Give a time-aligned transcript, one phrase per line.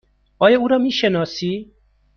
[0.39, 1.71] آیا او را می شناسی؟